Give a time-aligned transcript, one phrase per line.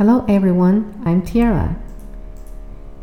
[0.00, 1.76] Hello everyone, I'm Tiara.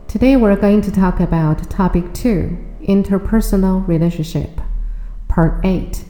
[0.08, 4.62] Today we're going to talk about topic 2, interpersonal relationship,
[5.28, 6.06] part 8.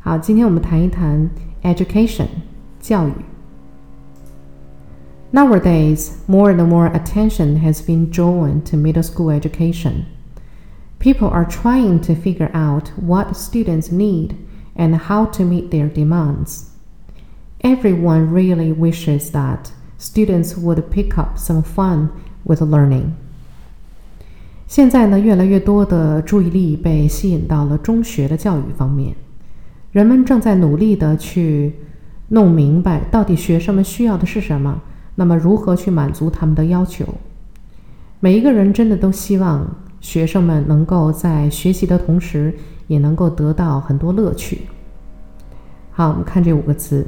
[0.00, 1.30] 好，今天我们谈一谈
[1.62, 2.28] education
[2.80, 3.14] 教育。
[5.32, 10.06] Nowadays, more and more attention has been drawn to middle school education.
[10.98, 14.34] People are trying to figure out what students need
[14.74, 16.70] and how to meet their demands.
[17.65, 22.09] Everyone really wishes that students would pick up some fun
[22.43, 23.13] with learning.
[24.67, 29.15] 现在呢，越来越多的注意力被吸引到了中学的教育方面，
[29.91, 31.73] 人们正在努力的去
[32.27, 34.79] 弄明白到底学生们需要的是什么，
[35.15, 37.03] 那么如何去满足他们的要求。
[38.19, 39.67] 每一个人真的都希望
[39.99, 42.53] 学生们能够在学习的同时，
[42.85, 44.61] 也能够得到很多乐趣。
[45.89, 47.07] 好，我们看这五个词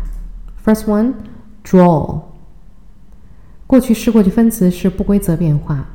[0.64, 1.14] First one,
[1.64, 2.22] draw。
[3.66, 5.88] 过去式过去分词是不规则变化。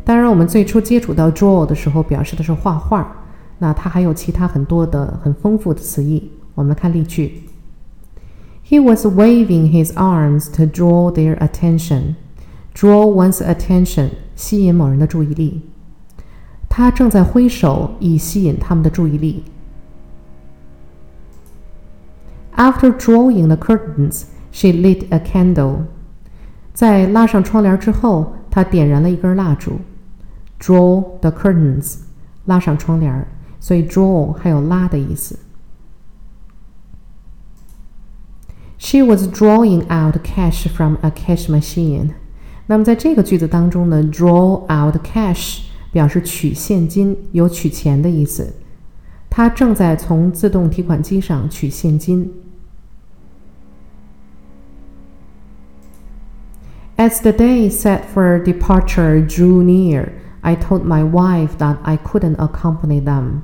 [0.08, 3.24] 当然，我们最初接触到 draw 的时候，表示的是画画。
[3.58, 6.30] 那它还有其他很多的很丰富的词义。
[6.54, 7.44] 我们来看例句：
[8.68, 12.16] He was waving his arms to draw their attention.
[12.74, 15.62] Draw one's attention，吸引某人的注意力。
[16.68, 19.44] 他正在挥手以吸引他们的注意力。
[22.56, 25.84] After drawing the curtains, she lit a candle.
[26.72, 29.78] 在拉上窗帘之后，她点燃了一根蜡烛。
[30.58, 31.96] Draw the curtains，
[32.46, 33.26] 拉上窗帘，
[33.60, 35.38] 所以 draw 还有拉的意思。
[38.78, 42.10] She was drawing out cash from a cash machine。
[42.66, 48.54] 那么在这个句子当中呢，draw out cash 表示取现金，有取钱的意思。
[49.28, 52.32] 她正在从自动提款机上取现金。
[56.96, 60.10] As the day set for departure drew near,
[60.41, 63.41] I told my wife that I couldn't accompany them.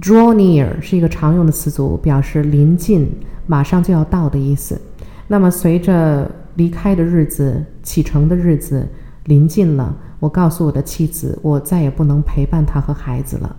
[0.00, 3.08] Draw near 是一个常用的词组，表示临近、
[3.46, 4.80] 马上就要到的意思。
[5.28, 8.88] 那么随着离开的日子、启程的日子
[9.24, 13.56] 临近了，我告诉我的妻子，我再也不能陪伴她和孩子了。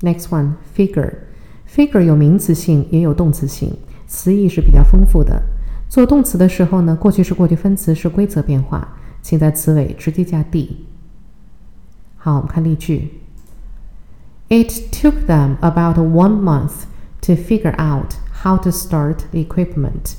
[0.00, 1.12] Next one, figure.
[1.68, 3.76] Figure 有名词性，也有动词性，
[4.06, 5.40] 词义是比较丰富的。
[5.90, 10.86] 做动词的时候呢，过去式过去分词是规则变化，请在词尾直接加 d。
[12.16, 13.20] 好，我们看例句。
[14.48, 16.84] It took them about one month
[17.22, 18.14] to figure out
[18.44, 20.14] how to start the equipment。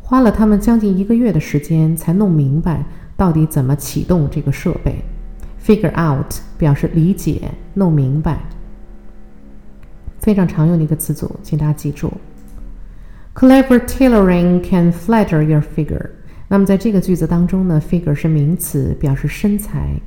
[0.00, 2.84] 花了他们将近一个月的时间才弄明白
[3.16, 5.04] 到底怎么启动这个设备。
[5.64, 8.40] Figure out 表示理解、弄明白。
[10.18, 12.12] 非常常用的一个词组，请大家记住。
[13.37, 16.09] Clever tailoring can flatter your figure。
[16.47, 19.99] 那么在这个句子当中呢，figure 是名词，表示身材。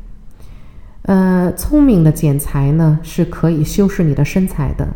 [1.03, 4.95] 呃，聪明的剪裁呢是可以修饰你的身材的。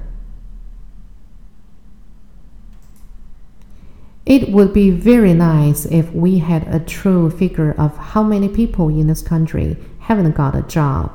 [4.24, 8.91] It would be very nice if we had a true figure of how many people
[8.91, 9.76] in this country
[10.06, 11.10] haven't got a job。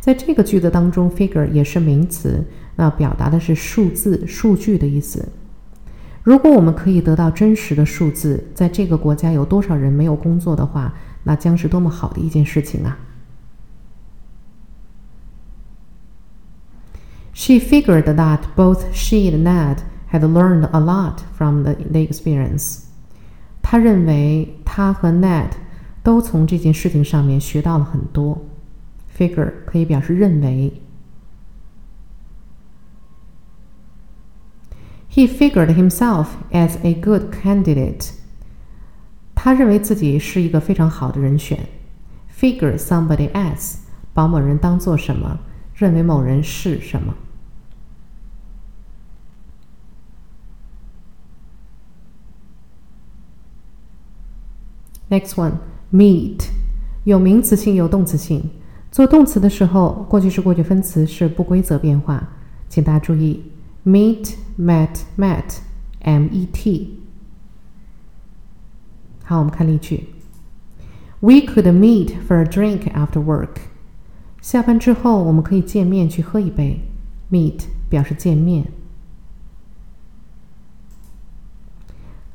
[0.00, 2.44] 在这个句子当中，figure 也是名词。
[2.74, 5.28] 那表达的是数字、数据的意思。
[6.27, 10.93] 如果我们可以得到真实的数字，在这个国家有多少人没有工作的话，
[11.23, 12.99] 那将是多么好的一件事情啊
[17.33, 19.77] ！She figured that both she and Ned
[20.11, 22.79] had learned a lot from the the experience。
[23.61, 25.51] 她认为她和 Ned
[26.03, 28.45] 都从这件事情上面学到了很多。
[29.17, 30.73] Figure 可以表示认为。
[35.09, 38.11] He figured himself as a good candidate.
[39.33, 41.67] 他认为自己是一个非常好的人选。
[42.39, 43.77] Figure somebody as
[44.13, 45.39] 把某人当做什么，
[45.73, 47.15] 认为某人是什么。
[55.09, 55.53] Next one,
[55.91, 56.49] meet
[57.05, 58.49] 有名词性有动词性。
[58.91, 62.27] 做动词的时候，过去式过去分词是不规则变化，
[62.69, 63.41] 请大家注意。
[63.86, 65.60] meet, met, met,
[66.00, 66.98] m e t。
[69.24, 70.08] 好，我们看例句。
[71.20, 73.62] We could meet for a drink after work。
[74.40, 76.80] 下班之后我们可以见面去喝一杯。
[77.30, 78.66] Meet 表示见面。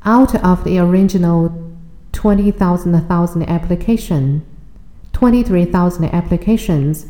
[0.05, 1.51] Out of the original
[2.13, 4.41] twenty thousand thousand application,
[5.11, 7.07] twenty three thousand applications,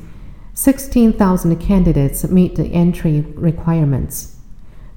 [0.53, 4.29] sixteen thousand candidates meet the entry requirements.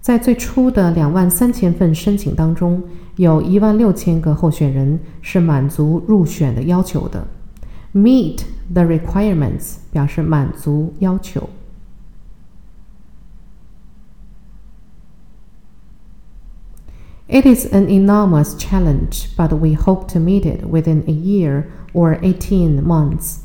[0.01, 2.83] 在最初的两万三千份申请当中，
[3.17, 7.27] 有一万六千个候选人是满足入选的要求的。
[7.93, 11.51] Meet the requirements 表示满足要求。
[17.29, 22.83] It is an enormous challenge, but we hope to meet it within a year or eighteen
[22.83, 23.41] months.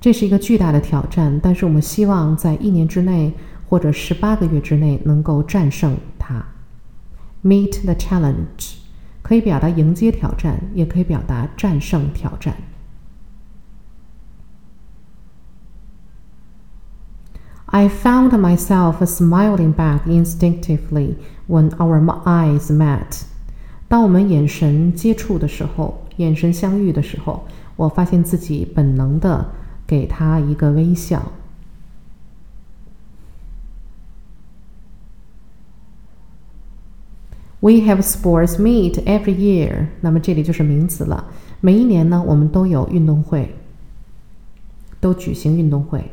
[0.00, 3.32] 这是一个巨大的挑战，但是我们希望在一年之内
[3.68, 6.44] 或者十八个月之内能够战胜它。
[7.42, 8.76] Meet the challenge
[9.22, 12.56] 可以表达迎接挑战，也可以表达战胜挑战。
[17.66, 21.16] I found myself smiling back instinctively
[21.46, 23.24] when our eyes met。
[23.88, 27.44] 当我们眼神接触的时候，眼神相遇的时候，
[27.76, 29.46] 我发现自己本能的
[29.87, 31.31] 给他一个微笑。
[37.59, 39.87] We have sports meet every year。
[40.01, 41.31] 那么这里就是名词了。
[41.61, 43.55] 每一年呢，我们都有运动会，
[44.99, 46.11] 都举行运动会。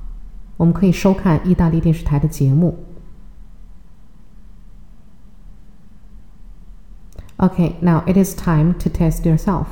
[0.57, 2.88] 我们可以收看意大利电视台的节目。
[7.40, 9.66] Okay, now it is time to test yourself.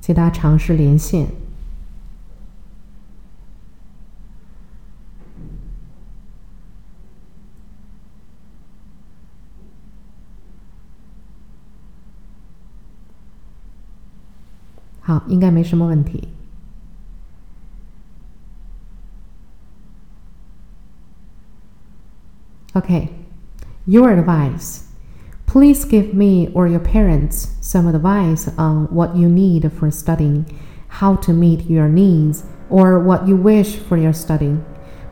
[0.00, 1.28] 解答常识连线。
[15.00, 16.28] 好，应该没什么问题。
[22.72, 23.08] Okay,
[23.84, 24.91] your advice.
[25.51, 30.45] Please give me or your parents some advice on what you need for studying,
[30.87, 34.61] how to meet your needs, or what you wish for your studying.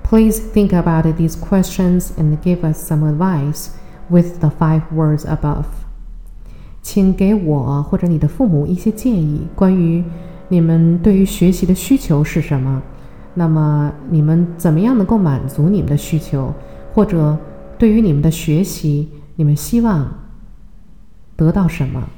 [0.03, 3.72] Please think about these questions and give us some advice
[4.10, 5.65] with the five words above.
[6.84, 10.03] 请给我或者你的父母一些建议，关于
[10.50, 12.84] 你们对于学习的需求是什么？
[13.34, 16.53] 那么你们怎么样能够满足你们的需求？
[16.93, 17.36] 或者
[17.79, 20.07] 对于你们的学习，你们希望
[21.40, 22.11] 得到什么？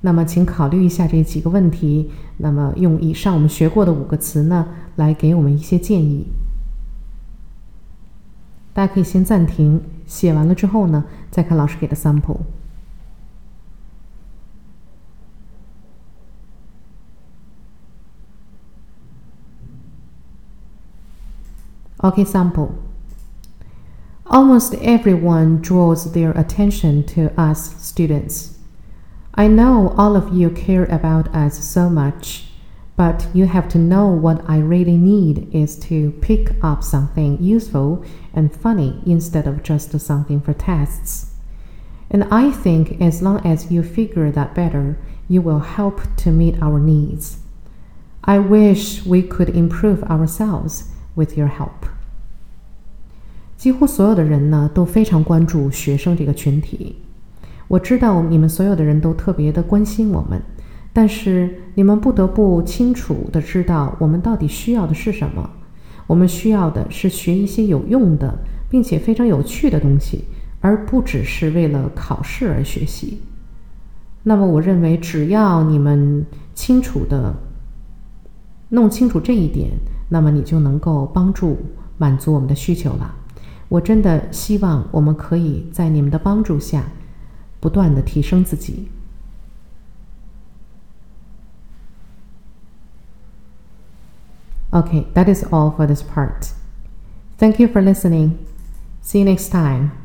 [0.00, 2.10] 那么请考虑一下这几个问题。
[2.38, 6.28] 那么用以上我们学过的五个词呢，来给我们一些建议。
[8.72, 12.38] 大家可以先暂停，写完了之后呢，再看老师给的 sample。
[21.98, 22.70] Okay, sample.
[24.24, 28.53] Almost everyone draws their attention to us students.
[29.35, 32.45] I know all of you care about us so much,
[32.97, 38.03] but you have to know what I really need is to pick up something useful
[38.33, 41.33] and funny instead of just something for tests.
[42.11, 44.97] And I think as long as you figure that better,
[45.29, 47.37] you will help to meet our needs.
[48.25, 51.85] I wish we could improve ourselves with your help.
[53.55, 56.97] 几乎所有的人呢都非常关注学生这个群体。
[57.68, 60.40] 我知道你们所有的人都特别的关心我们，
[60.92, 65.50] 但是你们不得不清楚的知道我们到底需要的是什么。
[66.06, 70.24] 我们需要的是学一些有用的并且非常有趣的东西，
[70.60, 73.20] 而不只是为了考试而学习。
[74.22, 77.34] 那么，我认为只要你们清楚的
[78.68, 79.70] 弄清楚这一点，
[80.08, 81.56] 那么你就能够帮助
[81.96, 83.14] 满足我们的需求了。
[83.68, 86.84] 我真的希望我们可以在你们的帮助下，
[87.63, 88.89] 不断的提升自己。
[94.71, 96.53] Okay, that is all for this part.
[97.37, 98.45] Thank you for listening.
[99.01, 100.02] See you next time.